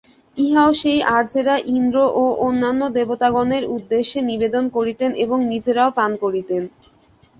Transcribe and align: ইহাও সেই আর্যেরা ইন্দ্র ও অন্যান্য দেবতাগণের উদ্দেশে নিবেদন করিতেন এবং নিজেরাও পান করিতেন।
ইহাও 0.37 0.71
সেই 0.75 0.99
আর্যেরা 1.11 1.55
ইন্দ্র 1.71 1.97
ও 2.15 2.33
অন্যান্য 2.41 2.81
দেবতাগণের 2.97 3.63
উদ্দেশে 3.75 4.19
নিবেদন 4.29 4.63
করিতেন 4.75 5.11
এবং 5.23 5.37
নিজেরাও 5.51 5.91
পান 5.97 6.11
করিতেন। 6.23 6.63